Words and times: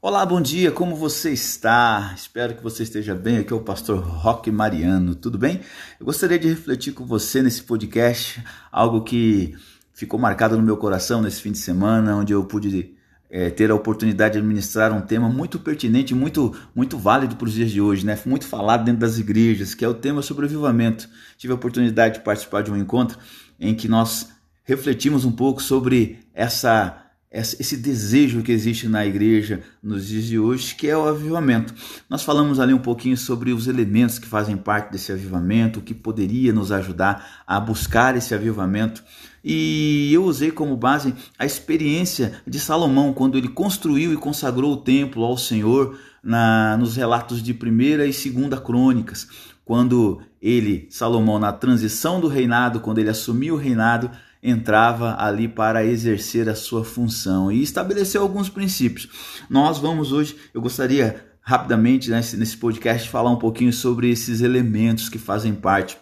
Olá, 0.00 0.24
bom 0.24 0.40
dia, 0.40 0.70
como 0.70 0.94
você 0.94 1.32
está? 1.32 2.12
Espero 2.14 2.54
que 2.54 2.62
você 2.62 2.84
esteja 2.84 3.16
bem. 3.16 3.38
Aqui 3.38 3.52
é 3.52 3.56
o 3.56 3.60
pastor 3.60 3.98
Roque 3.98 4.48
Mariano, 4.48 5.16
tudo 5.16 5.36
bem? 5.36 5.60
Eu 5.98 6.06
gostaria 6.06 6.38
de 6.38 6.46
refletir 6.46 6.92
com 6.92 7.04
você 7.04 7.42
nesse 7.42 7.64
podcast, 7.64 8.40
algo 8.70 9.02
que 9.02 9.56
ficou 9.92 10.16
marcado 10.16 10.56
no 10.56 10.62
meu 10.62 10.76
coração 10.76 11.20
nesse 11.20 11.42
fim 11.42 11.50
de 11.50 11.58
semana, 11.58 12.14
onde 12.14 12.32
eu 12.32 12.44
pude 12.44 12.94
é, 13.28 13.50
ter 13.50 13.72
a 13.72 13.74
oportunidade 13.74 14.34
de 14.34 14.38
administrar 14.38 14.92
um 14.92 15.00
tema 15.00 15.28
muito 15.28 15.58
pertinente, 15.58 16.14
muito, 16.14 16.56
muito 16.72 16.96
válido 16.96 17.34
para 17.34 17.48
os 17.48 17.52
dias 17.54 17.72
de 17.72 17.80
hoje, 17.80 18.06
né? 18.06 18.16
Muito 18.24 18.46
falado 18.46 18.84
dentro 18.84 19.00
das 19.00 19.18
igrejas, 19.18 19.74
que 19.74 19.84
é 19.84 19.88
o 19.88 19.94
tema 19.94 20.22
sobrevivimento. 20.22 21.08
Tive 21.36 21.52
a 21.52 21.56
oportunidade 21.56 22.18
de 22.18 22.20
participar 22.20 22.62
de 22.62 22.70
um 22.70 22.76
encontro 22.76 23.18
em 23.58 23.74
que 23.74 23.88
nós 23.88 24.28
refletimos 24.62 25.24
um 25.24 25.32
pouco 25.32 25.60
sobre 25.60 26.20
essa 26.32 27.07
esse 27.30 27.76
desejo 27.76 28.42
que 28.42 28.50
existe 28.50 28.88
na 28.88 29.04
igreja 29.04 29.62
nos 29.82 30.06
dias 30.06 30.24
de 30.24 30.38
hoje, 30.38 30.74
que 30.74 30.88
é 30.88 30.96
o 30.96 31.06
avivamento. 31.06 31.74
Nós 32.08 32.22
falamos 32.22 32.58
ali 32.58 32.72
um 32.72 32.78
pouquinho 32.78 33.18
sobre 33.18 33.52
os 33.52 33.66
elementos 33.66 34.18
que 34.18 34.26
fazem 34.26 34.56
parte 34.56 34.90
desse 34.90 35.12
avivamento, 35.12 35.78
o 35.78 35.82
que 35.82 35.92
poderia 35.92 36.54
nos 36.54 36.72
ajudar 36.72 37.44
a 37.46 37.60
buscar 37.60 38.16
esse 38.16 38.34
avivamento. 38.34 39.04
E 39.44 40.10
eu 40.12 40.24
usei 40.24 40.50
como 40.50 40.76
base 40.76 41.14
a 41.38 41.44
experiência 41.44 42.40
de 42.46 42.58
Salomão, 42.58 43.12
quando 43.12 43.36
ele 43.36 43.48
construiu 43.48 44.12
e 44.12 44.16
consagrou 44.16 44.72
o 44.72 44.78
templo 44.78 45.22
ao 45.22 45.36
Senhor 45.36 45.98
na, 46.22 46.76
nos 46.78 46.96
relatos 46.96 47.42
de 47.42 47.52
primeira 47.52 48.06
e 48.06 48.12
segunda 48.12 48.58
crônicas. 48.58 49.28
Quando 49.66 50.22
ele, 50.40 50.86
Salomão, 50.90 51.38
na 51.38 51.52
transição 51.52 52.20
do 52.20 52.26
reinado, 52.26 52.80
quando 52.80 52.98
ele 52.98 53.10
assumiu 53.10 53.54
o 53.54 53.58
reinado, 53.58 54.10
entrava 54.48 55.16
ali 55.18 55.48
para 55.48 55.84
exercer 55.84 56.48
a 56.48 56.54
sua 56.54 56.84
função 56.84 57.50
e 57.50 57.62
estabeleceu 57.62 58.22
alguns 58.22 58.48
princípios. 58.48 59.08
Nós 59.48 59.78
vamos 59.78 60.12
hoje, 60.12 60.36
eu 60.52 60.60
gostaria 60.60 61.24
rapidamente 61.40 62.10
nesse, 62.10 62.36
nesse 62.36 62.56
podcast 62.56 63.08
falar 63.08 63.30
um 63.30 63.38
pouquinho 63.38 63.72
sobre 63.72 64.10
esses 64.10 64.40
elementos 64.40 65.08
que 65.08 65.18
fazem 65.18 65.54
parte 65.54 65.96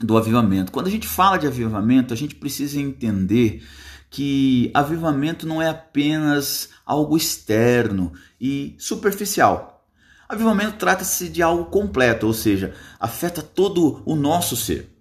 do 0.00 0.16
avivamento. 0.16 0.72
Quando 0.72 0.88
a 0.88 0.90
gente 0.90 1.06
fala 1.06 1.38
de 1.38 1.46
avivamento, 1.46 2.12
a 2.12 2.16
gente 2.16 2.34
precisa 2.34 2.78
entender 2.80 3.62
que 4.10 4.70
avivamento 4.74 5.46
não 5.46 5.60
é 5.60 5.68
apenas 5.68 6.68
algo 6.84 7.16
externo 7.16 8.12
e 8.40 8.76
superficial. 8.78 9.86
Avivamento 10.28 10.76
trata-se 10.76 11.28
de 11.28 11.42
algo 11.42 11.66
completo, 11.66 12.26
ou 12.26 12.32
seja, 12.32 12.74
afeta 12.98 13.42
todo 13.42 14.02
o 14.04 14.14
nosso 14.14 14.56
ser. 14.56 14.93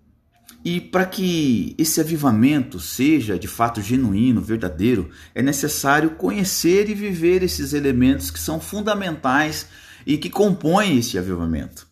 E 0.64 0.80
para 0.80 1.06
que 1.06 1.76
esse 1.78 2.00
avivamento 2.00 2.80
seja 2.80 3.38
de 3.38 3.48
fato 3.48 3.82
genuíno, 3.82 4.42
verdadeiro, 4.42 5.10
é 5.36 5.42
necessário 5.42 6.12
conhecer 6.12 6.90
e 6.90 6.94
viver 6.94 7.44
esses 7.44 7.74
elementos 7.74 8.32
que 8.32 8.40
são 8.40 8.62
fundamentais 8.62 9.68
e 10.06 10.18
que 10.18 10.30
compõem 10.30 11.00
esse 11.00 11.18
avivamento. 11.18 11.86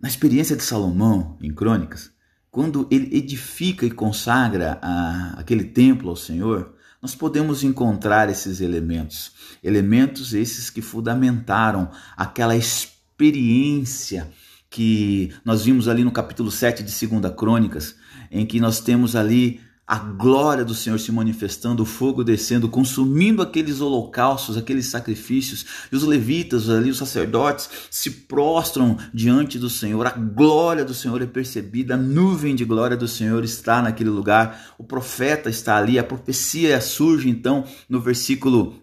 Na 0.00 0.08
experiência 0.08 0.56
de 0.56 0.64
Salomão, 0.64 1.38
em 1.40 1.52
Crônicas, 1.52 2.10
quando 2.50 2.86
ele 2.90 3.16
edifica 3.16 3.86
e 3.86 3.90
consagra 3.90 4.78
a, 4.82 5.34
aquele 5.38 5.64
templo 5.64 6.10
ao 6.10 6.16
Senhor, 6.16 6.74
nós 7.00 7.14
podemos 7.14 7.62
encontrar 7.62 8.28
esses 8.28 8.60
elementos. 8.60 9.32
Elementos 9.62 10.34
esses 10.34 10.68
que 10.68 10.82
fundamentaram 10.82 11.90
aquela 12.16 12.56
experiência 12.56 14.30
que 14.74 15.30
nós 15.44 15.64
vimos 15.64 15.86
ali 15.86 16.02
no 16.02 16.10
capítulo 16.10 16.50
7 16.50 16.82
de 16.82 17.06
2 17.06 17.32
Crônicas, 17.36 17.94
em 18.28 18.44
que 18.44 18.58
nós 18.58 18.80
temos 18.80 19.14
ali 19.14 19.60
a 19.86 19.96
glória 19.96 20.64
do 20.64 20.74
Senhor 20.74 20.98
se 20.98 21.12
manifestando, 21.12 21.84
o 21.84 21.86
fogo 21.86 22.24
descendo, 22.24 22.68
consumindo 22.68 23.40
aqueles 23.40 23.80
holocaustos, 23.80 24.56
aqueles 24.56 24.86
sacrifícios, 24.86 25.64
e 25.92 25.94
os 25.94 26.02
levitas 26.02 26.68
ali, 26.68 26.90
os 26.90 26.98
sacerdotes, 26.98 27.70
se 27.88 28.10
prostram 28.10 28.98
diante 29.14 29.60
do 29.60 29.70
Senhor, 29.70 30.08
a 30.08 30.10
glória 30.10 30.84
do 30.84 30.92
Senhor 30.92 31.22
é 31.22 31.26
percebida, 31.26 31.94
a 31.94 31.96
nuvem 31.96 32.56
de 32.56 32.64
glória 32.64 32.96
do 32.96 33.06
Senhor 33.06 33.44
está 33.44 33.80
naquele 33.80 34.10
lugar, 34.10 34.74
o 34.76 34.82
profeta 34.82 35.48
está 35.48 35.76
ali, 35.76 36.00
a 36.00 36.04
profecia 36.04 36.80
surge 36.80 37.28
então 37.28 37.64
no 37.88 38.00
versículo 38.00 38.82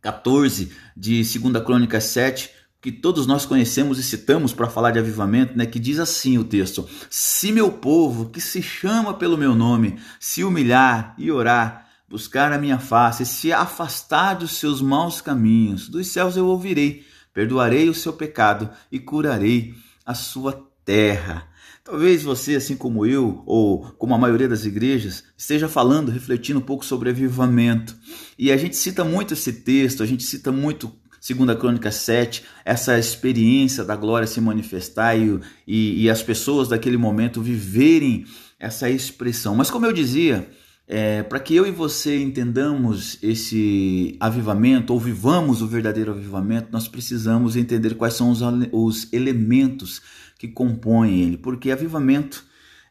14 0.00 0.70
de 0.96 1.24
2 1.24 1.64
Crônicas 1.64 2.04
7, 2.04 2.50
que 2.84 2.92
todos 2.92 3.26
nós 3.26 3.46
conhecemos 3.46 3.98
e 3.98 4.02
citamos 4.02 4.52
para 4.52 4.68
falar 4.68 4.90
de 4.90 4.98
avivamento, 4.98 5.56
né, 5.56 5.64
que 5.64 5.80
diz 5.80 5.98
assim 5.98 6.36
o 6.36 6.44
texto: 6.44 6.86
Se 7.08 7.50
meu 7.50 7.72
povo, 7.72 8.28
que 8.28 8.42
se 8.42 8.60
chama 8.60 9.14
pelo 9.14 9.38
meu 9.38 9.54
nome, 9.54 9.98
se 10.20 10.44
humilhar 10.44 11.14
e 11.16 11.32
orar, 11.32 11.88
buscar 12.06 12.52
a 12.52 12.58
minha 12.58 12.78
face, 12.78 13.24
se 13.24 13.50
afastar 13.54 14.34
dos 14.34 14.58
seus 14.58 14.82
maus 14.82 15.22
caminhos, 15.22 15.88
dos 15.88 16.08
céus 16.08 16.36
eu 16.36 16.46
ouvirei, 16.46 17.06
perdoarei 17.32 17.88
o 17.88 17.94
seu 17.94 18.12
pecado 18.12 18.68
e 18.92 18.98
curarei 18.98 19.74
a 20.04 20.12
sua 20.12 20.68
terra. 20.84 21.48
Talvez 21.82 22.22
você, 22.22 22.54
assim 22.54 22.76
como 22.76 23.06
eu, 23.06 23.42
ou 23.46 23.92
como 23.98 24.14
a 24.14 24.18
maioria 24.18 24.48
das 24.48 24.66
igrejas, 24.66 25.24
esteja 25.38 25.70
falando, 25.70 26.10
refletindo 26.10 26.58
um 26.58 26.62
pouco 26.62 26.84
sobre 26.84 27.08
avivamento. 27.08 27.96
E 28.38 28.52
a 28.52 28.58
gente 28.58 28.76
cita 28.76 29.04
muito 29.04 29.32
esse 29.32 29.52
texto, 29.52 30.02
a 30.02 30.06
gente 30.06 30.22
cita 30.22 30.52
muito 30.52 30.92
Segunda 31.24 31.56
Crônica 31.56 31.90
7, 31.90 32.44
essa 32.66 32.98
experiência 32.98 33.82
da 33.82 33.96
glória 33.96 34.26
se 34.26 34.42
manifestar 34.42 35.16
e, 35.16 35.40
e, 35.66 36.02
e 36.02 36.10
as 36.10 36.22
pessoas 36.22 36.68
daquele 36.68 36.98
momento 36.98 37.40
viverem 37.40 38.26
essa 38.60 38.90
expressão. 38.90 39.54
Mas 39.54 39.70
como 39.70 39.86
eu 39.86 39.92
dizia, 39.94 40.46
é, 40.86 41.22
para 41.22 41.40
que 41.40 41.56
eu 41.56 41.66
e 41.66 41.70
você 41.70 42.20
entendamos 42.20 43.16
esse 43.22 44.18
avivamento 44.20 44.92
ou 44.92 45.00
vivamos 45.00 45.62
o 45.62 45.66
verdadeiro 45.66 46.12
avivamento, 46.12 46.68
nós 46.70 46.88
precisamos 46.88 47.56
entender 47.56 47.94
quais 47.94 48.12
são 48.12 48.28
os, 48.30 48.40
os 48.70 49.10
elementos 49.10 50.02
que 50.38 50.46
compõem 50.46 51.22
ele, 51.22 51.38
porque 51.38 51.70
avivamento 51.70 52.44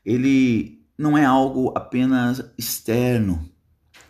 ele 0.04 0.80
não 0.98 1.16
é 1.16 1.24
algo 1.24 1.72
apenas 1.78 2.44
externo, 2.58 3.48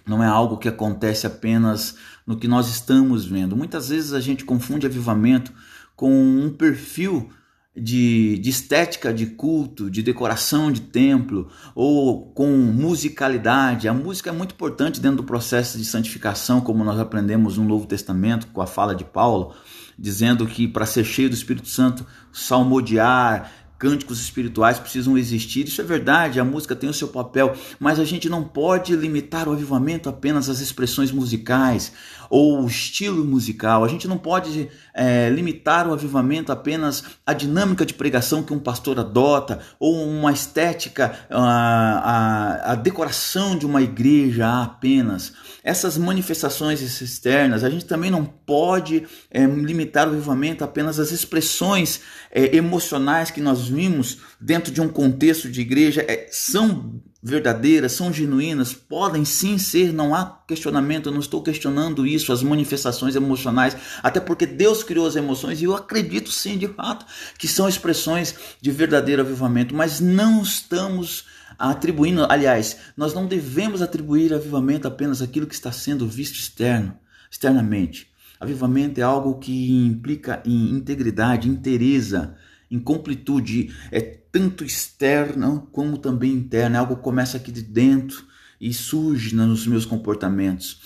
não 0.06 0.24
é 0.24 0.28
algo 0.28 0.58
que 0.58 0.68
acontece 0.68 1.26
apenas 1.26 1.96
no 2.26 2.38
que 2.38 2.48
nós 2.48 2.68
estamos 2.70 3.26
vendo. 3.26 3.56
Muitas 3.56 3.90
vezes 3.90 4.14
a 4.14 4.20
gente 4.20 4.46
confunde 4.46 4.86
avivamento 4.86 5.52
com 5.96 6.12
um 6.12 6.50
perfil 6.50 7.30
de, 7.76 8.38
de, 8.38 8.50
estética 8.50 9.14
de 9.14 9.26
culto, 9.26 9.90
de 9.90 10.04
decoração 10.04 10.72
de 10.72 10.82
templo 10.82 11.50
ou 11.74 12.32
com 12.34 12.48
musicalidade. 12.50 13.88
A 13.88 13.94
música 13.94 14.30
é 14.30 14.34
muito 14.34 14.54
importante 14.54 15.00
dentro 15.00 15.18
do 15.18 15.24
processo 15.24 15.78
de 15.78 15.86
santificação, 15.86 16.62
como 16.62 16.84
nós 16.84 17.00
aprendemos 17.00 17.58
no 17.58 17.64
Novo 17.64 17.88
Testamento 17.88 18.48
com 18.48 18.62
a 18.62 18.68
fala 18.68 18.94
de 18.94 19.04
Paulo, 19.04 19.56
dizendo 19.98 20.46
que 20.46 20.68
para 20.68 20.86
ser 20.86 21.04
cheio 21.04 21.30
do 21.30 21.36
Espírito 21.36 21.68
Santo, 21.68 22.06
salmodiar, 22.32 23.52
cânticos 23.84 24.22
espirituais 24.22 24.80
precisam 24.80 25.18
existir. 25.18 25.68
Isso 25.68 25.82
é 25.82 25.84
verdade, 25.84 26.40
a 26.40 26.46
música 26.46 26.74
tem 26.74 26.90
o 26.90 26.94
seu 26.94 27.10
papel, 27.10 27.54
mas 27.78 28.00
a 28.00 28.06
gente 28.06 28.30
não 28.30 28.42
pode 28.42 28.96
limitar 28.96 29.50
o 29.50 29.52
avivamento 29.52 30.08
apenas 30.08 30.48
às 30.48 30.62
expressões 30.62 31.12
musicais 31.12 31.92
ou 32.30 32.64
o 32.64 32.68
estilo 32.68 33.26
musical. 33.26 33.84
A 33.84 33.88
gente 33.90 34.08
não 34.08 34.18
pode 34.18 34.70
é, 34.94 35.30
limitar 35.30 35.88
o 35.88 35.94
avivamento 35.94 36.52
apenas 36.52 37.04
à 37.26 37.34
dinâmica 37.34 37.86
de 37.86 37.94
pregação 37.94 38.42
que 38.42 38.54
um 38.54 38.60
pastor 38.60 39.00
adota 39.00 39.60
ou 39.78 40.08
uma 40.08 40.32
estética, 40.32 41.28
a, 41.30 41.42
a, 41.42 42.72
a 42.72 42.76
decoração 42.76 43.58
de 43.58 43.66
uma 43.66 43.82
igreja 43.82 44.64
apenas. 44.64 45.34
Essas 45.64 45.98
manifestações 45.98 46.82
externas, 46.82 47.64
a 47.64 47.70
gente 47.70 47.86
também 47.86 48.10
não 48.10 48.26
pode 48.26 49.06
é, 49.30 49.46
limitar 49.46 50.08
o 50.08 50.12
avivamento 50.12 50.64
apenas 50.64 51.00
às 51.00 51.12
expressões 51.12 52.02
é, 52.32 52.56
emocionais 52.56 53.30
que 53.30 53.42
nós 53.42 53.70
vimos 53.74 54.20
dentro 54.40 54.72
de 54.72 54.82
um 54.82 54.88
contexto 54.88 55.50
de 55.50 55.62
igreja 55.62 56.06
é, 56.08 56.28
são 56.32 57.02
verdadeiras, 57.22 57.94
são 57.94 58.12
genuínas, 58.12 58.74
podem 58.74 59.24
sim 59.24 59.58
ser, 59.58 59.94
não 59.94 60.14
há 60.14 60.44
questionamento, 60.46 61.08
eu 61.08 61.14
não 61.14 61.22
estou 61.22 61.42
questionando 61.42 62.06
isso, 62.06 62.34
as 62.34 62.44
manifestações 62.44 63.16
emocionais, 63.16 63.78
até 64.04 64.20
porque 64.20 64.46
Deus 64.46 64.84
criou 64.84 65.08
as 65.08 65.16
emoções 65.16 65.62
e 65.62 65.64
eu 65.64 65.74
acredito 65.74 66.30
sim, 66.30 66.58
de 66.58 66.68
fato, 66.68 67.06
que 67.38 67.48
são 67.48 67.70
expressões 67.70 68.36
de 68.62 68.72
verdadeiro 68.72 69.22
avivamento, 69.22 69.74
mas 69.74 70.02
não 70.02 70.44
estamos 70.44 71.24
atribuindo, 71.58 72.28
aliás, 72.30 72.78
nós 72.98 73.14
não 73.14 73.26
devemos 73.26 73.82
atribuir 73.82 74.34
avivamento 74.34 74.86
apenas 74.86 75.22
aquilo 75.22 75.48
que 75.48 75.56
está 75.56 75.72
sendo 75.72 76.06
visto 76.06 76.36
externo, 76.36 76.94
externamente. 77.32 78.12
Avivamento 78.38 79.00
é 79.00 79.04
algo 79.04 79.40
que 79.40 79.72
implica 79.72 80.44
em 80.46 80.72
integridade, 80.72 81.48
inteireza, 81.48 82.36
em 82.74 82.80
completude, 82.80 83.72
é 83.92 84.02
tanto 84.02 84.66
externo 84.66 85.70
como 85.72 85.96
também 85.96 86.32
interno, 86.32 86.76
é 86.76 86.80
algo 86.80 86.96
começa 86.96 87.38
aqui 87.38 87.52
de 87.52 87.62
dentro 87.62 88.26
e 88.60 88.74
surge 88.74 89.36
nos 89.36 89.68
meus 89.68 89.86
comportamentos. 89.86 90.82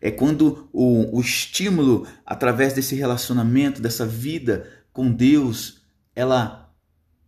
É 0.00 0.08
quando 0.08 0.68
o, 0.72 1.18
o 1.18 1.20
estímulo, 1.20 2.06
através 2.24 2.74
desse 2.74 2.94
relacionamento, 2.94 3.82
dessa 3.82 4.06
vida 4.06 4.68
com 4.92 5.10
Deus, 5.10 5.82
ela 6.14 6.72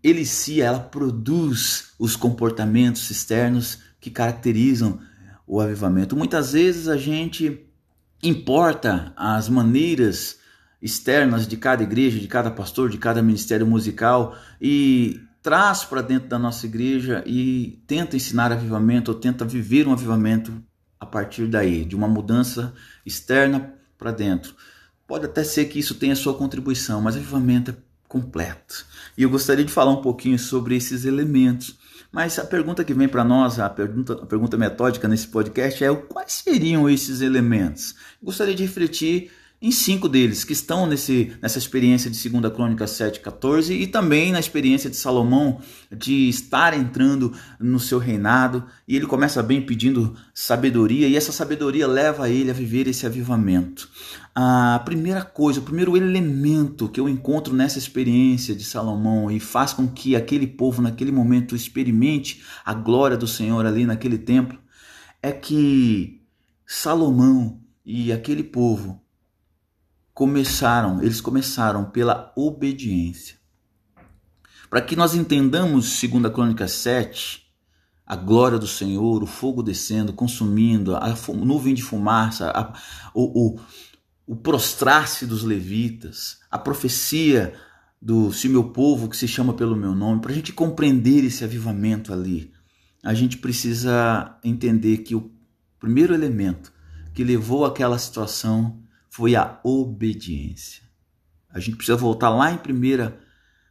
elicia, 0.00 0.66
ela 0.66 0.78
produz 0.78 1.94
os 1.98 2.14
comportamentos 2.14 3.10
externos 3.10 3.80
que 4.00 4.10
caracterizam 4.10 5.00
o 5.44 5.60
avivamento. 5.60 6.14
Muitas 6.14 6.52
vezes 6.52 6.86
a 6.86 6.96
gente 6.96 7.66
importa 8.22 9.12
as 9.16 9.48
maneiras 9.48 10.38
externas 10.84 11.48
de 11.48 11.56
cada 11.56 11.82
igreja, 11.82 12.20
de 12.20 12.28
cada 12.28 12.50
pastor, 12.50 12.90
de 12.90 12.98
cada 12.98 13.22
ministério 13.22 13.66
musical 13.66 14.36
e 14.60 15.18
traz 15.42 15.82
para 15.82 16.02
dentro 16.02 16.28
da 16.28 16.38
nossa 16.38 16.66
igreja 16.66 17.24
e 17.26 17.82
tenta 17.86 18.16
ensinar 18.16 18.52
avivamento 18.52 19.10
ou 19.10 19.18
tenta 19.18 19.46
viver 19.46 19.88
um 19.88 19.92
avivamento 19.94 20.52
a 21.00 21.06
partir 21.06 21.46
daí, 21.46 21.86
de 21.86 21.96
uma 21.96 22.06
mudança 22.06 22.74
externa 23.04 23.72
para 23.96 24.12
dentro. 24.12 24.54
Pode 25.06 25.24
até 25.24 25.42
ser 25.42 25.64
que 25.66 25.78
isso 25.78 25.94
tenha 25.94 26.14
sua 26.14 26.34
contribuição, 26.34 27.00
mas 27.00 27.16
avivamento 27.16 27.70
é 27.70 27.74
completo. 28.06 28.84
E 29.16 29.22
eu 29.22 29.30
gostaria 29.30 29.64
de 29.64 29.72
falar 29.72 29.90
um 29.90 30.02
pouquinho 30.02 30.38
sobre 30.38 30.76
esses 30.76 31.06
elementos. 31.06 31.78
Mas 32.12 32.38
a 32.38 32.44
pergunta 32.44 32.84
que 32.84 32.94
vem 32.94 33.08
para 33.08 33.24
nós, 33.24 33.58
a 33.58 33.70
pergunta, 33.70 34.12
a 34.12 34.26
pergunta 34.26 34.56
metódica 34.56 35.08
nesse 35.08 35.28
podcast 35.28 35.82
é 35.82 35.94
quais 35.94 36.32
seriam 36.44 36.88
esses 36.88 37.22
elementos? 37.22 37.94
gostaria 38.22 38.54
de 38.54 38.62
refletir 38.62 39.30
em 39.62 39.70
cinco 39.70 40.08
deles 40.08 40.44
que 40.44 40.52
estão 40.52 40.86
nesse, 40.86 41.32
nessa 41.40 41.58
experiência 41.58 42.10
de 42.10 42.28
2 42.28 42.52
Crônicas 42.52 42.90
7,14 42.90 43.70
e 43.70 43.86
também 43.86 44.30
na 44.30 44.38
experiência 44.38 44.90
de 44.90 44.96
Salomão 44.96 45.58
de 45.90 46.28
estar 46.28 46.74
entrando 46.74 47.32
no 47.58 47.80
seu 47.80 47.98
reinado. 47.98 48.64
E 48.86 48.94
ele 48.94 49.06
começa 49.06 49.42
bem 49.42 49.62
pedindo 49.62 50.14
sabedoria, 50.34 51.08
e 51.08 51.16
essa 51.16 51.32
sabedoria 51.32 51.86
leva 51.86 52.28
ele 52.28 52.50
a 52.50 52.54
viver 52.54 52.86
esse 52.86 53.06
avivamento. 53.06 53.88
A 54.34 54.82
primeira 54.84 55.22
coisa, 55.22 55.60
o 55.60 55.64
primeiro 55.64 55.96
elemento 55.96 56.88
que 56.88 57.00
eu 57.00 57.08
encontro 57.08 57.54
nessa 57.54 57.78
experiência 57.78 58.54
de 58.54 58.64
Salomão 58.64 59.30
e 59.30 59.38
faz 59.38 59.72
com 59.72 59.86
que 59.86 60.16
aquele 60.16 60.46
povo 60.46 60.82
naquele 60.82 61.12
momento 61.12 61.56
experimente 61.56 62.42
a 62.64 62.74
glória 62.74 63.16
do 63.16 63.26
Senhor 63.26 63.64
ali 63.64 63.86
naquele 63.86 64.18
templo 64.18 64.58
é 65.22 65.32
que 65.32 66.20
Salomão 66.66 67.60
e 67.86 68.12
aquele 68.12 68.42
povo 68.42 69.03
começaram, 70.14 71.02
eles 71.02 71.20
começaram 71.20 71.84
pela 71.84 72.32
obediência. 72.36 73.36
Para 74.70 74.80
que 74.80 74.94
nós 74.94 75.14
entendamos, 75.14 75.98
segundo 75.98 76.26
a 76.26 76.30
Crônica 76.30 76.68
7, 76.68 77.44
a 78.06 78.14
glória 78.14 78.58
do 78.58 78.66
Senhor, 78.66 79.22
o 79.22 79.26
fogo 79.26 79.62
descendo, 79.62 80.12
consumindo, 80.12 80.94
a 80.94 81.14
nuvem 81.34 81.74
de 81.74 81.82
fumaça, 81.82 82.50
a, 82.50 82.72
o, 83.12 83.56
o, 83.56 83.60
o 84.26 84.36
prostrar-se 84.36 85.26
dos 85.26 85.42
levitas, 85.42 86.38
a 86.50 86.58
profecia 86.58 87.54
do 88.00 88.32
se 88.32 88.48
meu 88.48 88.64
povo 88.70 89.08
que 89.08 89.16
se 89.16 89.26
chama 89.26 89.54
pelo 89.54 89.74
meu 89.74 89.94
nome, 89.94 90.20
para 90.20 90.30
a 90.30 90.34
gente 90.34 90.52
compreender 90.52 91.24
esse 91.24 91.42
avivamento 91.42 92.12
ali, 92.12 92.52
a 93.02 93.14
gente 93.14 93.38
precisa 93.38 94.38
entender 94.44 94.98
que 94.98 95.14
o 95.14 95.32
primeiro 95.80 96.14
elemento 96.14 96.72
que 97.14 97.24
levou 97.24 97.64
àquela 97.64 97.98
situação 97.98 98.83
foi 99.14 99.36
a 99.36 99.60
obediência. 99.62 100.82
A 101.48 101.60
gente 101.60 101.76
precisa 101.76 101.96
voltar 101.96 102.30
lá 102.30 102.50
em 102.50 102.56
1 102.56 103.12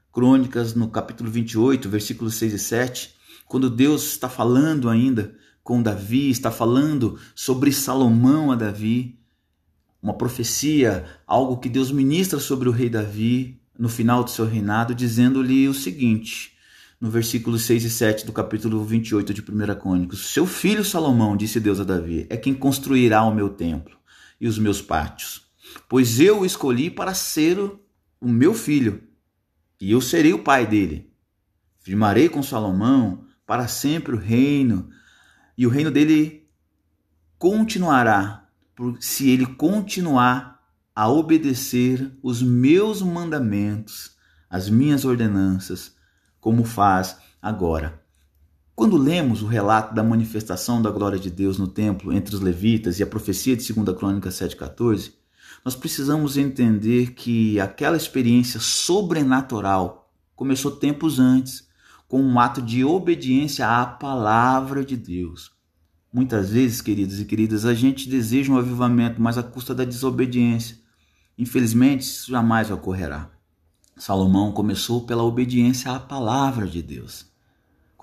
Crônicas, 0.09 0.73
no 0.73 0.87
capítulo 0.87 1.29
28, 1.29 1.89
versículos 1.89 2.35
6 2.35 2.53
e 2.53 2.59
7, 2.59 3.13
quando 3.45 3.69
Deus 3.69 4.03
está 4.11 4.29
falando 4.29 4.89
ainda 4.89 5.35
com 5.61 5.83
Davi, 5.83 6.29
está 6.29 6.49
falando 6.49 7.19
sobre 7.35 7.73
Salomão 7.73 8.53
a 8.53 8.55
Davi, 8.55 9.19
uma 10.01 10.13
profecia, 10.13 11.03
algo 11.27 11.57
que 11.57 11.67
Deus 11.67 11.91
ministra 11.91 12.39
sobre 12.39 12.69
o 12.69 12.71
rei 12.71 12.89
Davi 12.89 13.59
no 13.77 13.89
final 13.89 14.23
do 14.23 14.29
seu 14.29 14.45
reinado, 14.45 14.95
dizendo-lhe 14.95 15.67
o 15.67 15.73
seguinte, 15.73 16.53
no 17.01 17.11
versículo 17.11 17.59
6 17.59 17.83
e 17.83 17.89
7 17.89 18.25
do 18.25 18.31
capítulo 18.31 18.81
28 18.85 19.33
de 19.33 19.41
1 19.41 19.75
Crônicas: 19.77 20.19
Seu 20.19 20.45
filho 20.45 20.85
Salomão, 20.85 21.35
disse 21.35 21.59
Deus 21.59 21.81
a 21.81 21.83
Davi, 21.83 22.27
é 22.29 22.37
quem 22.37 22.53
construirá 22.53 23.25
o 23.25 23.35
meu 23.35 23.49
templo 23.49 24.01
e 24.43 24.47
os 24.47 24.59
meus 24.59 24.81
pátios, 24.81 25.47
pois 25.87 26.19
eu 26.19 26.41
o 26.41 26.45
escolhi 26.45 26.89
para 26.89 27.13
ser 27.13 27.57
o 28.19 28.27
meu 28.27 28.53
filho, 28.53 29.01
e 29.79 29.89
eu 29.89 30.01
serei 30.01 30.33
o 30.33 30.43
pai 30.43 30.67
dele. 30.67 31.09
Firmarei 31.79 32.27
com 32.27 32.43
Salomão 32.43 33.25
para 33.45 33.69
sempre 33.69 34.13
o 34.13 34.19
reino, 34.19 34.89
e 35.57 35.65
o 35.65 35.69
reino 35.69 35.89
dele 35.89 36.45
continuará, 37.37 38.49
se 38.99 39.29
ele 39.29 39.45
continuar 39.45 40.61
a 40.93 41.07
obedecer 41.07 42.11
os 42.21 42.43
meus 42.43 43.01
mandamentos, 43.01 44.17
as 44.49 44.69
minhas 44.69 45.05
ordenanças, 45.05 45.95
como 46.41 46.65
faz 46.65 47.17
agora. 47.41 48.02
Quando 48.75 48.97
lemos 48.97 49.43
o 49.43 49.45
relato 49.45 49.93
da 49.93 50.03
manifestação 50.03 50.81
da 50.81 50.89
glória 50.89 51.19
de 51.19 51.29
Deus 51.29 51.59
no 51.59 51.67
templo 51.67 52.11
entre 52.11 52.33
os 52.33 52.41
levitas 52.41 52.99
e 52.99 53.03
a 53.03 53.07
profecia 53.07 53.55
de 53.55 53.71
2 53.71 53.95
Crônica 53.95 54.29
7,14, 54.29 55.13
nós 55.63 55.75
precisamos 55.75 56.37
entender 56.37 57.11
que 57.13 57.59
aquela 57.59 57.95
experiência 57.95 58.59
sobrenatural 58.59 60.11
começou 60.35 60.71
tempos 60.71 61.19
antes, 61.19 61.67
com 62.07 62.19
um 62.19 62.39
ato 62.39 62.63
de 62.63 62.83
obediência 62.83 63.67
à 63.67 63.85
palavra 63.85 64.83
de 64.83 64.97
Deus. 64.97 65.51
Muitas 66.11 66.49
vezes, 66.49 66.81
queridos 66.81 67.19
e 67.19 67.25
queridas, 67.25 67.65
a 67.65 67.75
gente 67.75 68.09
deseja 68.09 68.51
um 68.51 68.57
avivamento, 68.57 69.21
mas 69.21 69.37
à 69.37 69.43
custa 69.43 69.75
da 69.75 69.85
desobediência. 69.85 70.77
Infelizmente, 71.37 72.01
isso 72.01 72.31
jamais 72.31 72.71
ocorrerá. 72.71 73.29
Salomão 73.95 74.51
começou 74.51 75.05
pela 75.05 75.23
obediência 75.23 75.91
à 75.91 75.99
palavra 75.99 76.67
de 76.67 76.81
Deus 76.81 77.32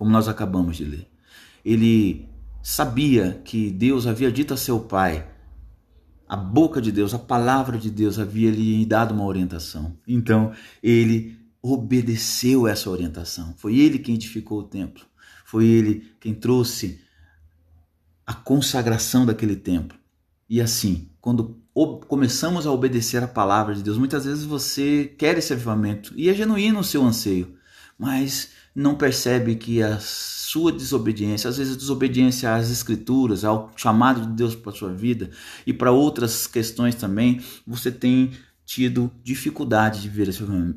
como 0.01 0.11
nós 0.11 0.29
acabamos 0.29 0.79
de 0.79 0.85
ler. 0.87 1.07
Ele 1.63 2.27
sabia 2.63 3.39
que 3.45 3.71
Deus 3.71 4.07
havia 4.07 4.33
dito 4.33 4.55
a 4.55 4.57
seu 4.57 4.81
pai, 4.81 5.29
a 6.27 6.35
boca 6.35 6.81
de 6.81 6.91
Deus, 6.91 7.13
a 7.13 7.19
palavra 7.19 7.77
de 7.77 7.91
Deus 7.91 8.19
havia 8.19 8.51
lhe 8.51 8.87
dado 8.87 9.13
uma 9.13 9.27
orientação. 9.27 9.95
Então, 10.09 10.55
ele 10.83 11.39
obedeceu 11.61 12.67
essa 12.67 12.89
orientação. 12.89 13.53
Foi 13.59 13.79
ele 13.79 13.99
quem 13.99 14.15
edificou 14.15 14.61
o 14.61 14.63
templo. 14.63 15.05
Foi 15.45 15.67
ele 15.67 16.11
quem 16.19 16.33
trouxe 16.33 17.03
a 18.27 18.33
consagração 18.33 19.27
daquele 19.27 19.55
templo. 19.55 19.99
E 20.49 20.63
assim, 20.63 21.11
quando 21.21 21.61
começamos 22.09 22.67
a 22.67 22.73
obedecer 22.73 23.23
a 23.23 23.29
palavra 23.29 23.75
de 23.75 23.83
Deus, 23.83 23.99
muitas 23.99 24.25
vezes 24.25 24.45
você 24.45 25.15
quer 25.19 25.37
esse 25.37 25.53
avivamento 25.53 26.15
e 26.17 26.31
é 26.31 26.35
genuíno 26.35 26.79
o 26.79 26.85
seu 26.85 27.05
anseio, 27.05 27.55
mas 27.99 28.60
não 28.75 28.95
percebe 28.95 29.57
que 29.57 29.83
a 29.83 29.99
sua 30.01 30.73
desobediência, 30.73 31.49
às 31.49 31.59
vezes 31.59 31.75
a 31.75 31.79
desobediência 31.79 32.55
às 32.55 32.71
escrituras, 32.71 33.45
ao 33.45 33.71
chamado 33.77 34.21
de 34.21 34.29
Deus 34.29 34.55
para 34.55 34.73
sua 34.73 34.93
vida 34.93 35.31
e 35.67 35.73
para 35.73 35.93
outras 35.93 36.47
questões 36.47 36.95
também, 36.95 37.41
você 37.67 37.91
tem 37.91 38.33
tido 38.65 39.11
dificuldade 39.25 40.01
de 40.01 40.09
ver 40.09 40.29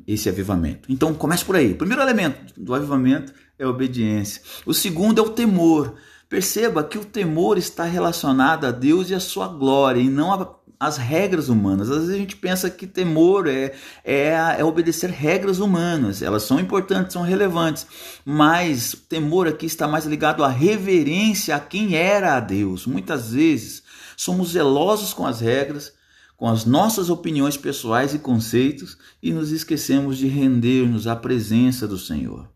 esse 0.07 0.27
avivamento. 0.27 0.91
Então 0.91 1.13
comece 1.13 1.45
por 1.45 1.55
aí. 1.55 1.73
O 1.73 1.77
primeiro 1.77 2.01
elemento 2.01 2.59
do 2.59 2.73
avivamento 2.73 3.31
é 3.57 3.63
a 3.63 3.69
obediência. 3.69 4.41
O 4.65 4.73
segundo 4.73 5.19
é 5.19 5.23
o 5.23 5.29
temor. 5.29 5.93
Perceba 6.27 6.83
que 6.83 6.97
o 6.97 7.05
temor 7.05 7.59
está 7.59 7.83
relacionado 7.83 8.65
a 8.65 8.71
Deus 8.71 9.11
e 9.11 9.13
a 9.13 9.19
sua 9.19 9.47
glória 9.47 10.01
e 10.01 10.09
não 10.09 10.33
a 10.33 10.55
as 10.85 10.97
regras 10.97 11.49
humanas. 11.49 11.89
Às 11.89 11.97
vezes 11.97 12.15
a 12.15 12.17
gente 12.17 12.35
pensa 12.35 12.69
que 12.69 12.85
temor 12.85 13.47
é, 13.47 13.73
é, 14.03 14.55
é, 14.57 14.63
obedecer 14.63 15.09
regras 15.09 15.59
humanas. 15.59 16.21
Elas 16.21 16.43
são 16.43 16.59
importantes, 16.59 17.13
são 17.13 17.21
relevantes, 17.21 17.87
mas 18.25 18.95
temor 19.07 19.47
aqui 19.47 19.65
está 19.65 19.87
mais 19.87 20.05
ligado 20.05 20.43
à 20.43 20.49
reverência 20.49 21.55
a 21.55 21.59
quem 21.59 21.95
era 21.95 22.35
a 22.35 22.39
Deus. 22.39 22.85
Muitas 22.85 23.31
vezes 23.31 23.83
somos 24.17 24.51
zelosos 24.51 25.13
com 25.13 25.25
as 25.25 25.39
regras, 25.39 25.93
com 26.35 26.47
as 26.47 26.65
nossas 26.65 27.09
opiniões 27.09 27.55
pessoais 27.55 28.13
e 28.13 28.19
conceitos 28.19 28.97
e 29.21 29.31
nos 29.31 29.51
esquecemos 29.51 30.17
de 30.17 30.27
render-nos 30.27 31.07
à 31.07 31.15
presença 31.15 31.87
do 31.87 31.97
Senhor. 31.97 32.49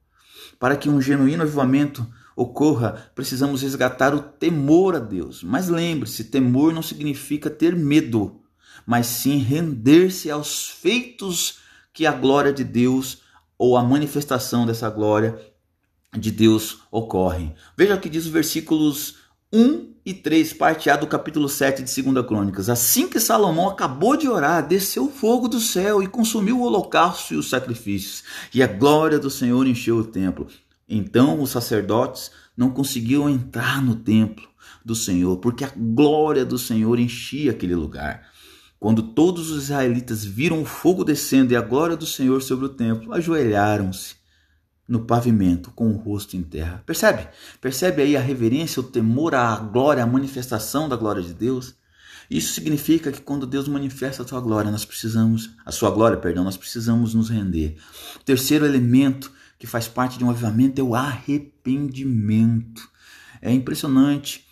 Para 0.60 0.76
que 0.76 0.90
um 0.90 1.02
genuíno 1.02 1.44
avivamento 1.44 2.06
ocorra, 2.38 3.12
precisamos 3.16 3.64
resgatar 3.64 4.14
o 4.14 4.22
temor 4.22 4.96
a 4.96 5.00
Deus. 5.00 5.42
Mas 5.42 5.68
lembre-se: 5.68 6.26
temor 6.26 6.72
não 6.72 6.84
significa 6.84 7.50
ter 7.50 7.76
medo, 7.76 8.40
mas 8.86 9.08
sim 9.08 9.40
render-se 9.40 10.30
aos 10.30 10.70
feitos 10.70 11.58
que 11.92 12.06
a 12.06 12.12
glória 12.12 12.54
de 12.54 12.64
Deus 12.64 13.24
ou 13.58 13.76
a 13.76 13.84
manifestação 13.84 14.68
dessa 14.68 14.88
glória 14.88 15.42
de 16.16 16.32
Deus 16.32 16.82
ocorre. 16.92 17.52
Veja 17.76 17.96
o 17.96 18.00
que 18.00 18.08
diz 18.08 18.26
os 18.26 18.32
versículos 18.32 19.16
1 19.52 19.96
e 20.06 20.14
3, 20.14 20.54
parte 20.54 20.90
A 20.92 20.96
do 20.96 21.08
capítulo 21.08 21.50
7 21.50 21.82
de 21.82 22.02
2 22.02 22.26
Crônicas. 22.26 22.70
Assim 22.70 23.10
que 23.10 23.20
Salomão 23.20 23.68
acabou 23.68 24.16
de 24.16 24.30
orar, 24.30 24.66
desceu 24.66 25.06
o 25.06 25.12
fogo 25.12 25.48
do 25.48 25.60
céu 25.60 26.04
e 26.04 26.08
consumiu 26.08 26.60
o 26.60 26.64
holocausto 26.64 27.34
e 27.34 27.38
os 27.38 27.50
sacrifícios, 27.50 28.24
e 28.54 28.62
a 28.62 28.68
glória 28.68 29.18
do 29.18 29.30
Senhor 29.30 29.66
encheu 29.66 29.98
o 29.98 30.04
templo. 30.04 30.48
Então 30.88 31.42
os 31.42 31.50
sacerdotes 31.50 32.32
não 32.56 32.72
conseguiam 32.72 33.30
entrar 33.30 33.82
no 33.82 33.96
templo 33.96 34.48
do 34.84 34.96
Senhor, 34.96 35.38
porque 35.38 35.64
a 35.64 35.72
glória 35.76 36.46
do 36.46 36.58
Senhor 36.58 36.98
enchia 36.98 37.52
aquele 37.52 37.76
lugar. 37.76 38.24
Quando 38.80 39.02
todos 39.02 39.50
os 39.50 39.64
israelitas 39.64 40.24
viram 40.24 40.62
o 40.62 40.66
fogo 40.66 41.04
descendo 41.04 41.52
e 41.52 41.56
a 41.56 41.62
glória 41.62 41.98
do 41.98 42.06
Senhor 42.06 42.42
sobre 42.42 42.66
o 42.66 42.70
templo, 42.70 43.14
ajoelharam-se 43.14 44.16
no 44.88 45.02
pavimento 45.02 45.72
com 45.72 45.92
o 45.92 45.98
rosto 45.98 46.38
em 46.38 46.44
terra. 46.44 46.82
Percebe? 46.86 47.28
Percebe 47.60 48.02
aí 48.02 48.16
a 48.16 48.22
reverência, 48.22 48.80
o 48.80 48.84
temor 48.84 49.36
à 49.36 49.56
glória, 49.58 50.04
a 50.04 50.08
manifestação 50.08 50.88
da 50.88 50.96
glória 50.96 51.22
de 51.22 51.34
Deus? 51.34 51.76
Isso 52.30 52.54
significa 52.54 53.12
que 53.12 53.22
quando 53.22 53.46
Deus 53.46 53.68
manifesta 53.68 54.24
a 54.24 54.28
sua 54.28 54.40
glória, 54.40 54.72
nós 54.72 54.86
precisamos, 54.86 55.50
a 55.66 55.72
sua 55.72 55.90
glória, 55.90 56.18
perdão, 56.18 56.44
nós 56.44 56.58
precisamos 56.58 57.14
nos 57.14 57.30
render. 57.30 57.78
O 58.20 58.24
terceiro 58.24 58.66
elemento 58.66 59.32
que 59.58 59.68
faz 59.68 59.88
parte 59.88 60.18
de 60.18 60.24
um 60.24 60.30
avivamento 60.30 60.80
é 60.80 60.84
o 60.84 60.96
arrependimento. 60.96 62.88
É 63.42 63.52
impressionante 63.52 64.46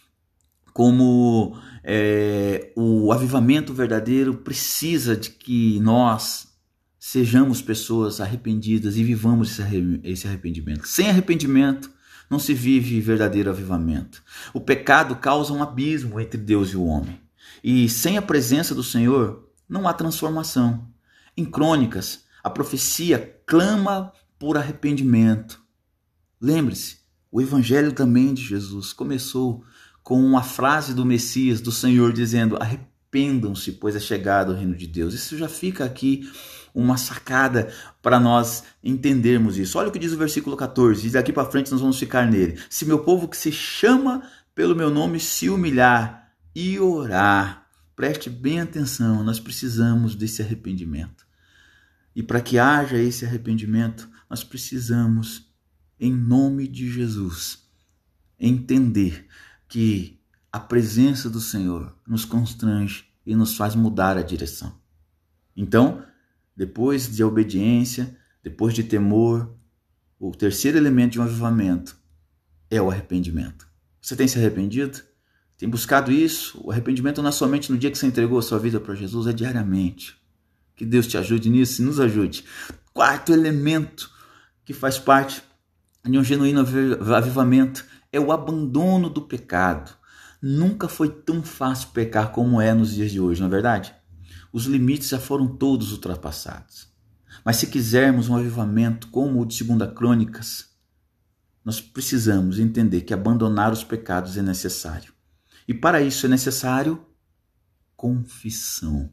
como 0.73 1.57
é, 1.83 2.71
o 2.75 3.11
avivamento 3.11 3.73
verdadeiro 3.73 4.35
precisa 4.35 5.15
de 5.15 5.29
que 5.29 5.79
nós 5.79 6.47
sejamos 6.99 7.61
pessoas 7.61 8.19
arrependidas 8.19 8.97
e 8.97 9.03
vivamos 9.03 9.59
esse 10.03 10.27
arrependimento. 10.27 10.87
Sem 10.87 11.09
arrependimento, 11.09 11.89
não 12.29 12.39
se 12.39 12.53
vive 12.53 12.99
verdadeiro 12.99 13.49
avivamento. 13.49 14.23
O 14.53 14.59
pecado 14.59 15.15
causa 15.15 15.53
um 15.53 15.61
abismo 15.61 16.19
entre 16.19 16.39
Deus 16.39 16.71
e 16.71 16.77
o 16.77 16.85
homem. 16.85 17.21
E 17.63 17.87
sem 17.87 18.17
a 18.17 18.21
presença 18.21 18.73
do 18.73 18.83
Senhor, 18.83 19.47
não 19.69 19.87
há 19.87 19.93
transformação. 19.93 20.87
Em 21.37 21.45
Crônicas, 21.45 22.25
a 22.43 22.49
profecia 22.49 23.39
clama 23.45 24.11
por 24.37 24.57
arrependimento. 24.57 25.61
Lembre-se, 26.39 26.97
o 27.31 27.41
evangelho 27.41 27.91
também 27.91 28.33
de 28.33 28.43
Jesus 28.43 28.93
começou 28.93 29.63
com 30.03 30.23
uma 30.23 30.43
frase 30.43 30.93
do 30.93 31.05
Messias, 31.05 31.59
do 31.59 31.71
Senhor, 31.71 32.13
dizendo: 32.13 32.57
arrependam-se, 32.57 33.73
pois 33.73 33.95
é 33.95 33.99
chegado 33.99 34.51
o 34.51 34.55
reino 34.55 34.75
de 34.75 34.87
Deus. 34.87 35.13
Isso 35.13 35.37
já 35.37 35.49
fica 35.49 35.83
aqui 35.83 36.29
uma 36.73 36.97
sacada 36.97 37.69
para 38.01 38.19
nós 38.19 38.63
entendermos 38.83 39.57
isso. 39.57 39.79
Olha 39.79 39.87
o 39.87 39.91
que 39.91 39.97
diz 39.97 40.11
o 40.11 40.17
versículo 40.17 40.57
14, 40.57 41.07
e 41.07 41.11
daqui 41.11 41.33
para 41.33 41.49
frente 41.49 41.71
nós 41.71 41.81
vamos 41.81 41.97
ficar 41.97 42.29
nele. 42.29 42.59
Se 42.69 42.85
meu 42.85 42.99
povo 42.99 43.27
que 43.27 43.37
se 43.37 43.51
chama 43.51 44.21
pelo 44.53 44.75
meu 44.75 44.89
nome 44.89 45.19
se 45.19 45.49
humilhar 45.49 46.31
e 46.53 46.79
orar, 46.79 47.67
preste 47.95 48.29
bem 48.29 48.59
atenção, 48.59 49.23
nós 49.23 49.39
precisamos 49.39 50.15
desse 50.15 50.41
arrependimento. 50.41 51.24
E 52.15 52.23
para 52.23 52.39
que 52.39 52.57
haja 52.57 52.97
esse 52.97 53.25
arrependimento, 53.25 54.09
nós 54.29 54.43
precisamos, 54.43 55.53
em 55.99 56.13
nome 56.13 56.67
de 56.67 56.89
Jesus, 56.89 57.67
entender 58.39 59.27
que 59.67 60.19
a 60.51 60.59
presença 60.59 61.29
do 61.29 61.41
Senhor 61.41 61.93
nos 62.07 62.23
constrange 62.23 63.05
e 63.25 63.35
nos 63.35 63.57
faz 63.57 63.75
mudar 63.75 64.17
a 64.17 64.21
direção. 64.21 64.73
Então, 65.55 66.03
depois 66.55 67.13
de 67.13 67.23
obediência, 67.23 68.17
depois 68.41 68.73
de 68.73 68.83
temor, 68.83 69.53
o 70.17 70.31
terceiro 70.31 70.77
elemento 70.77 71.13
de 71.13 71.19
um 71.19 71.23
avivamento 71.23 71.99
é 72.69 72.81
o 72.81 72.89
arrependimento. 72.89 73.67
Você 74.01 74.15
tem 74.15 74.27
se 74.27 74.37
arrependido? 74.37 75.01
Tem 75.57 75.67
buscado 75.67 76.11
isso? 76.11 76.61
O 76.63 76.71
arrependimento 76.71 77.21
não 77.21 77.29
é 77.29 77.33
somente 77.33 77.71
no 77.71 77.77
dia 77.77 77.91
que 77.91 77.97
você 77.97 78.05
entregou 78.05 78.37
a 78.37 78.41
sua 78.41 78.59
vida 78.59 78.79
para 78.79 78.95
Jesus, 78.95 79.27
é 79.27 79.33
diariamente. 79.33 80.15
Que 80.75 80.85
Deus 80.85 81.07
te 81.07 81.17
ajude 81.17 81.49
nisso 81.49 81.81
e 81.81 81.85
nos 81.85 81.99
ajude. 81.99 82.43
Quarto 82.93 83.31
elemento 83.31 84.11
que 84.63 84.73
faz 84.73 84.97
parte 84.97 85.41
de 86.03 86.17
um 86.17 86.23
genuíno 86.23 86.61
avivamento 87.15 87.85
é 88.11 88.19
o 88.19 88.31
abandono 88.31 89.09
do 89.09 89.21
pecado. 89.21 89.95
Nunca 90.41 90.87
foi 90.87 91.09
tão 91.09 91.41
fácil 91.41 91.89
pecar 91.89 92.31
como 92.31 92.61
é 92.61 92.73
nos 92.73 92.93
dias 92.93 93.11
de 93.11 93.19
hoje, 93.19 93.41
não 93.41 93.47
é 93.47 93.51
verdade? 93.51 93.95
Os 94.53 94.65
limites 94.65 95.09
já 95.09 95.19
foram 95.19 95.47
todos 95.47 95.91
ultrapassados. 95.91 96.87
Mas 97.43 97.57
se 97.57 97.67
quisermos 97.67 98.29
um 98.29 98.35
avivamento 98.35 99.07
como 99.09 99.41
o 99.41 99.45
de 99.45 99.55
Segunda 99.55 99.87
Crônicas, 99.87 100.69
nós 101.63 101.81
precisamos 101.81 102.59
entender 102.59 103.01
que 103.01 103.13
abandonar 103.13 103.71
os 103.73 103.83
pecados 103.83 104.37
é 104.37 104.41
necessário. 104.41 105.13
E 105.67 105.73
para 105.73 106.01
isso 106.01 106.25
é 106.25 106.29
necessário 106.29 107.03
confissão. 107.95 109.11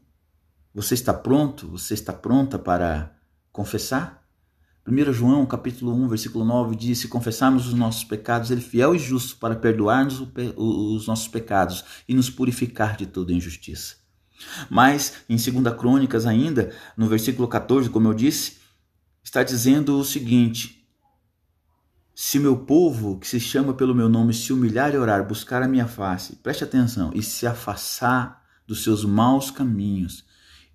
Você 0.73 0.95
está 0.95 1.13
pronto? 1.13 1.67
Você 1.67 1.93
está 1.93 2.11
pronta 2.11 2.57
para 2.57 3.15
confessar? 3.51 4.23
1 4.87 5.13
João, 5.13 5.45
capítulo 5.45 5.93
1, 5.93 6.07
versículo 6.07 6.43
9 6.43 6.75
diz: 6.75 6.97
Se 6.97 7.07
confessarmos 7.07 7.67
os 7.67 7.75
nossos 7.75 8.03
pecados, 8.03 8.49
ele 8.49 8.59
é 8.59 8.63
fiel 8.63 8.95
e 8.95 8.99
justo 8.99 9.37
para 9.37 9.55
perdoar-nos 9.55 10.27
os 10.57 11.05
nossos 11.05 11.27
pecados 11.27 11.85
e 12.09 12.15
nos 12.15 12.29
purificar 12.29 12.97
de 12.97 13.05
toda 13.05 13.31
injustiça. 13.31 13.97
Mas 14.67 15.23
em 15.29 15.35
2 15.35 15.77
Crônicas 15.77 16.25
ainda, 16.25 16.75
no 16.97 17.07
versículo 17.07 17.47
14, 17.47 17.89
como 17.91 18.07
eu 18.07 18.13
disse, 18.13 18.57
está 19.23 19.43
dizendo 19.43 19.99
o 19.99 20.03
seguinte: 20.03 20.89
Se 22.15 22.39
meu 22.39 22.57
povo, 22.57 23.19
que 23.19 23.27
se 23.27 23.39
chama 23.39 23.75
pelo 23.75 23.93
meu 23.93 24.09
nome, 24.09 24.33
se 24.33 24.51
humilhar 24.51 24.91
e 24.93 24.97
orar, 24.97 25.25
buscar 25.25 25.61
a 25.61 25.67
minha 25.67 25.87
face, 25.87 26.35
preste 26.37 26.63
atenção, 26.63 27.11
e 27.13 27.21
se 27.21 27.45
afastar 27.45 28.43
dos 28.65 28.83
seus 28.83 29.05
maus 29.05 29.51
caminhos, 29.51 30.25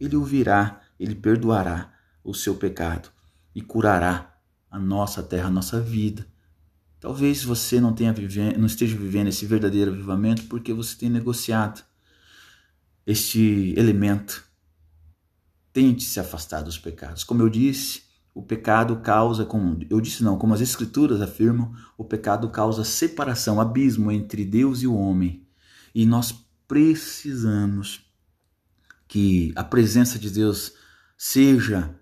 ele 0.01 0.17
ouvirá, 0.17 0.81
ele 0.99 1.15
perdoará 1.15 1.93
o 2.23 2.35
seu 2.35 2.55
pecado 2.55 3.11
e 3.55 3.61
curará 3.61 4.39
a 4.71 4.79
nossa 4.79 5.23
terra, 5.23 5.49
a 5.49 5.51
nossa 5.51 5.81
vida. 5.81 6.27
Talvez 7.01 7.45
você 7.45 7.81
não, 7.81 7.93
tenha 7.93 8.13
vive... 8.13 8.57
não 8.57 8.67
esteja 8.67 8.97
vivendo 8.97 9.29
esse 9.29 9.47
verdadeiro 9.47 9.93
avivamento 9.93 10.45
porque 10.45 10.73
você 10.73 10.97
tem 10.97 11.09
negociado 11.09 11.83
este 13.07 13.73
elemento. 13.77 14.45
Tente 15.73 16.05
se 16.05 16.19
afastar 16.19 16.63
dos 16.63 16.79
pecados. 16.79 17.23
Como 17.23 17.43
eu 17.43 17.49
disse, 17.49 18.03
o 18.35 18.43
pecado 18.43 18.97
causa, 18.97 19.45
como 19.45 19.79
eu 19.89 20.01
disse 20.01 20.23
não, 20.23 20.37
como 20.37 20.55
as 20.55 20.61
escrituras 20.61 21.21
afirmam, 21.21 21.73
o 21.97 22.05
pecado 22.05 22.49
causa 22.51 22.85
separação, 22.85 23.61
abismo 23.61 24.11
entre 24.11 24.45
Deus 24.45 24.83
e 24.83 24.87
o 24.87 24.95
homem. 24.95 25.47
E 25.95 26.05
nós 26.05 26.35
precisamos 26.67 28.08
que 29.09 29.53
a 29.57 29.65
presença 29.65 30.19
de 30.19 30.31
Deus 30.31 30.75
seja 31.17 31.99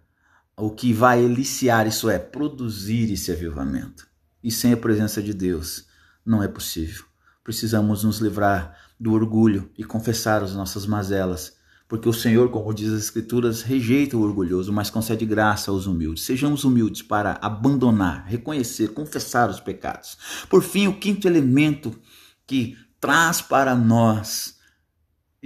o 0.57 0.71
que 0.71 0.93
vai 0.93 1.23
eliciar, 1.23 1.87
isso 1.87 2.11
é, 2.11 2.19
produzir 2.19 3.13
esse 3.13 3.31
avivamento. 3.31 4.07
E 4.43 4.51
sem 4.51 4.73
a 4.73 4.77
presença 4.77 5.23
de 5.23 5.33
Deus 5.33 5.87
não 6.25 6.43
é 6.43 6.49
possível. 6.49 7.05
Precisamos 7.45 8.03
nos 8.05 8.19
livrar 8.19 8.77
do 8.99 9.13
orgulho 9.13 9.71
e 9.79 9.85
confessar 9.85 10.43
as 10.43 10.55
nossas 10.55 10.87
mazelas, 10.87 11.55
porque 11.87 12.09
o 12.09 12.13
Senhor, 12.13 12.51
como 12.51 12.75
diz 12.75 12.93
as 12.93 13.05
Escrituras, 13.05 13.63
rejeita 13.63 14.17
o 14.17 14.23
orgulhoso, 14.23 14.73
mas 14.73 14.91
concede 14.91 15.25
graça 15.25 15.71
aos 15.71 15.87
humildes. 15.87 16.25
Sejamos 16.25 16.65
humildes 16.65 17.03
para 17.03 17.39
abandonar, 17.41 18.25
reconhecer, 18.27 18.89
confessar 18.89 19.49
os 19.49 19.61
pecados. 19.61 20.19
Por 20.49 20.63
fim, 20.63 20.89
o 20.89 20.99
quinto 20.99 21.29
elemento 21.29 21.97
que 22.45 22.77
traz 23.01 23.41
para 23.41 23.77
nós, 23.77 24.56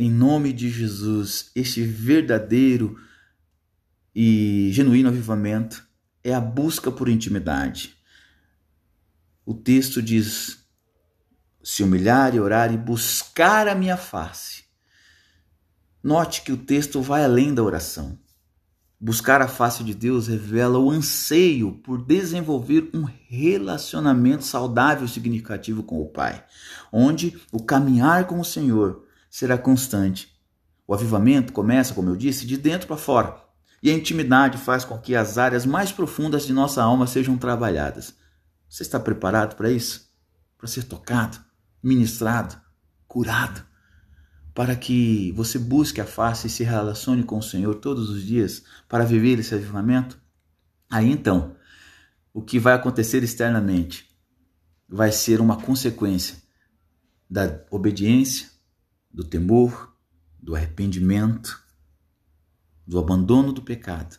em 0.00 0.10
nome 0.10 0.50
de 0.50 0.70
Jesus, 0.70 1.50
este 1.54 1.82
verdadeiro 1.82 2.98
e 4.14 4.70
genuíno 4.72 5.10
avivamento 5.10 5.86
é 6.24 6.32
a 6.32 6.40
busca 6.40 6.90
por 6.90 7.06
intimidade. 7.06 7.98
O 9.44 9.52
texto 9.52 10.00
diz: 10.00 10.64
se 11.62 11.82
humilhar 11.82 12.34
e 12.34 12.40
orar 12.40 12.72
e 12.72 12.78
buscar 12.78 13.68
a 13.68 13.74
minha 13.74 13.98
face. 13.98 14.64
Note 16.02 16.40
que 16.40 16.52
o 16.52 16.56
texto 16.56 17.02
vai 17.02 17.22
além 17.22 17.52
da 17.52 17.62
oração. 17.62 18.18
Buscar 18.98 19.42
a 19.42 19.48
face 19.48 19.84
de 19.84 19.92
Deus 19.92 20.28
revela 20.28 20.78
o 20.78 20.90
anseio 20.90 21.72
por 21.72 22.02
desenvolver 22.02 22.88
um 22.94 23.04
relacionamento 23.28 24.44
saudável 24.44 25.04
e 25.04 25.10
significativo 25.10 25.82
com 25.82 26.00
o 26.00 26.08
Pai, 26.08 26.42
onde 26.90 27.38
o 27.52 27.62
caminhar 27.62 28.26
com 28.26 28.40
o 28.40 28.44
Senhor 28.44 29.09
será 29.30 29.56
constante. 29.56 30.36
O 30.86 30.92
avivamento 30.92 31.52
começa, 31.52 31.94
como 31.94 32.10
eu 32.10 32.16
disse, 32.16 32.44
de 32.44 32.58
dentro 32.58 32.88
para 32.88 32.96
fora, 32.96 33.36
e 33.82 33.90
a 33.90 33.94
intimidade 33.94 34.58
faz 34.58 34.84
com 34.84 34.98
que 34.98 35.14
as 35.14 35.38
áreas 35.38 35.64
mais 35.64 35.92
profundas 35.92 36.44
de 36.44 36.52
nossa 36.52 36.82
alma 36.82 37.06
sejam 37.06 37.38
trabalhadas. 37.38 38.12
Você 38.68 38.82
está 38.82 39.00
preparado 39.00 39.54
para 39.54 39.70
isso? 39.70 40.10
Para 40.58 40.68
ser 40.68 40.82
tocado? 40.82 41.48
ministrado, 41.82 42.60
curado, 43.06 43.64
para 44.54 44.76
que 44.76 45.32
você 45.32 45.58
busque 45.58 46.00
a 46.00 46.04
face 46.04 46.46
e 46.46 46.50
se 46.50 46.62
relacione 46.62 47.22
com 47.22 47.38
o 47.38 47.42
Senhor 47.42 47.74
todos 47.76 48.10
os 48.10 48.22
dias 48.22 48.62
para 48.88 49.04
viver 49.04 49.38
esse 49.38 49.54
avivamento? 49.54 50.20
Aí 50.90 51.10
então, 51.10 51.56
o 52.32 52.42
que 52.42 52.58
vai 52.58 52.74
acontecer 52.74 53.22
externamente 53.22 54.08
vai 54.88 55.12
ser 55.12 55.40
uma 55.40 55.56
consequência 55.56 56.36
da 57.28 57.64
obediência, 57.70 58.49
do 59.12 59.24
temor, 59.24 59.94
do 60.38 60.54
arrependimento, 60.54 61.62
do 62.86 62.98
abandono 62.98 63.52
do 63.52 63.62
pecado 63.62 64.16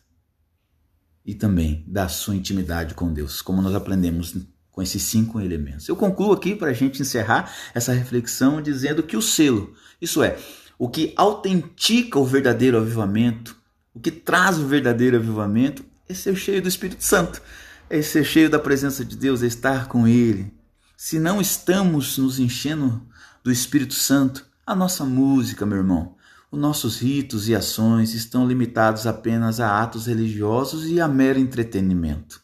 e 1.25 1.33
também 1.33 1.83
da 1.87 2.07
sua 2.07 2.35
intimidade 2.35 2.93
com 2.93 3.13
Deus, 3.13 3.41
como 3.41 3.61
nós 3.61 3.75
aprendemos 3.75 4.35
com 4.71 4.81
esses 4.81 5.03
cinco 5.03 5.39
elementos. 5.39 5.87
Eu 5.87 5.95
concluo 5.95 6.31
aqui 6.31 6.55
para 6.55 6.69
a 6.69 6.73
gente 6.73 7.01
encerrar 7.01 7.53
essa 7.73 7.93
reflexão 7.93 8.61
dizendo 8.61 9.03
que 9.03 9.17
o 9.17 9.21
selo, 9.21 9.73
isso 10.01 10.23
é, 10.23 10.39
o 10.79 10.89
que 10.89 11.13
autentica 11.15 12.17
o 12.17 12.25
verdadeiro 12.25 12.77
avivamento, 12.77 13.55
o 13.93 13.99
que 13.99 14.09
traz 14.09 14.57
o 14.57 14.67
verdadeiro 14.67 15.17
avivamento, 15.17 15.83
é 16.07 16.13
ser 16.13 16.35
cheio 16.35 16.61
do 16.61 16.67
Espírito 16.67 17.03
Santo, 17.03 17.41
é 17.89 18.01
ser 18.01 18.23
cheio 18.23 18.49
da 18.49 18.57
presença 18.57 19.03
de 19.03 19.15
Deus, 19.15 19.43
é 19.43 19.47
estar 19.47 19.87
com 19.87 20.07
Ele. 20.07 20.51
Se 20.95 21.19
não 21.19 21.41
estamos 21.41 22.17
nos 22.17 22.39
enchendo 22.39 23.05
do 23.43 23.51
Espírito 23.51 23.93
Santo, 23.93 24.45
A 24.71 24.75
nossa 24.75 25.03
música, 25.03 25.65
meu 25.65 25.79
irmão, 25.79 26.15
os 26.49 26.57
nossos 26.57 26.97
ritos 26.97 27.49
e 27.49 27.53
ações 27.53 28.13
estão 28.13 28.47
limitados 28.47 29.05
apenas 29.05 29.59
a 29.59 29.83
atos 29.83 30.05
religiosos 30.05 30.87
e 30.87 31.01
a 31.01 31.09
mero 31.09 31.37
entretenimento. 31.37 32.41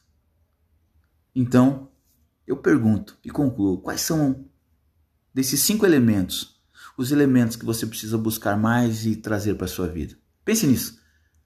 Então, 1.33 1.89
eu 2.45 2.57
pergunto 2.57 3.17
e 3.23 3.29
concluo: 3.29 3.77
quais 3.77 4.01
são 4.01 4.45
desses 5.33 5.61
cinco 5.61 5.85
elementos 5.85 6.59
os 6.97 7.13
elementos 7.13 7.55
que 7.55 7.63
você 7.63 7.87
precisa 7.87 8.17
buscar 8.17 8.57
mais 8.57 9.05
e 9.05 9.15
trazer 9.15 9.55
para 9.55 9.63
a 9.63 9.69
sua 9.69 9.87
vida? 9.87 10.17
Pense 10.43 10.67
nisso. 10.67 10.99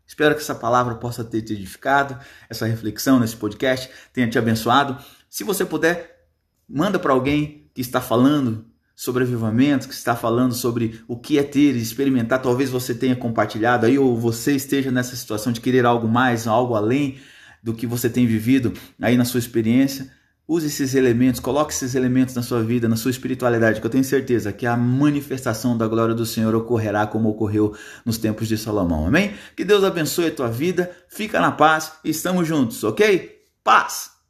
Espero 0.07 0.33
que 0.33 0.41
essa 0.41 0.55
palavra 0.55 0.95
possa 0.95 1.23
ter 1.23 1.43
te 1.43 1.53
edificado, 1.53 2.17
essa 2.49 2.65
reflexão 2.65 3.19
nesse 3.19 3.35
podcast 3.35 3.87
tenha 4.11 4.27
te 4.27 4.39
abençoado. 4.39 4.97
Se 5.29 5.43
você 5.43 5.63
puder, 5.63 6.27
manda 6.67 6.97
para 6.97 7.13
alguém 7.13 7.69
que 7.71 7.81
está 7.81 8.01
falando 8.01 8.70
sobre 8.95 9.23
avivamento, 9.23 9.87
que 9.87 9.93
está 9.93 10.15
falando 10.15 10.53
sobre 10.53 11.01
o 11.07 11.17
que 11.17 11.39
é 11.39 11.43
ter 11.43 11.75
e 11.75 11.81
experimentar. 11.81 12.41
Talvez 12.41 12.69
você 12.69 12.93
tenha 12.93 13.15
compartilhado 13.15 13.85
aí, 13.85 13.97
ou 13.97 14.17
você 14.17 14.55
esteja 14.55 14.91
nessa 14.91 15.15
situação 15.15 15.51
de 15.51 15.61
querer 15.61 15.85
algo 15.85 16.07
mais, 16.07 16.47
algo 16.47 16.75
além 16.75 17.17
do 17.63 17.73
que 17.73 17.85
você 17.87 18.09
tem 18.09 18.25
vivido 18.25 18.73
aí 19.01 19.17
na 19.17 19.25
sua 19.25 19.39
experiência. 19.39 20.11
Use 20.47 20.67
esses 20.67 20.95
elementos, 20.95 21.39
coloque 21.39 21.71
esses 21.71 21.95
elementos 21.95 22.35
na 22.35 22.41
sua 22.41 22.61
vida, 22.61 22.89
na 22.89 22.97
sua 22.97 23.11
espiritualidade, 23.11 23.79
que 23.79 23.87
eu 23.87 23.91
tenho 23.91 24.03
certeza 24.03 24.51
que 24.51 24.65
a 24.65 24.75
manifestação 24.75 25.77
da 25.77 25.87
glória 25.87 26.13
do 26.13 26.25
Senhor 26.25 26.53
ocorrerá 26.53 27.07
como 27.07 27.29
ocorreu 27.29 27.73
nos 28.05 28.17
tempos 28.17 28.47
de 28.47 28.57
Salomão. 28.57 29.07
Amém? 29.07 29.33
Que 29.55 29.63
Deus 29.63 29.83
abençoe 29.83 30.27
a 30.27 30.31
tua 30.31 30.49
vida, 30.49 30.91
fica 31.07 31.39
na 31.39 31.51
paz 31.51 31.93
e 32.03 32.09
estamos 32.09 32.47
juntos, 32.47 32.83
ok? 32.83 33.39
Paz! 33.63 34.20